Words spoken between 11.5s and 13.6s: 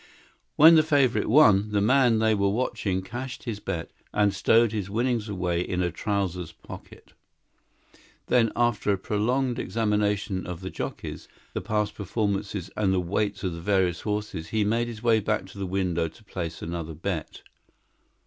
the past performances and the weights of